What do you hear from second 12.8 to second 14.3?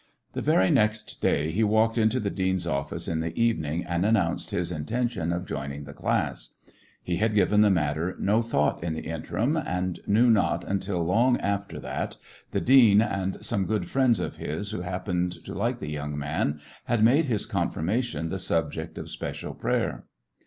and some good friends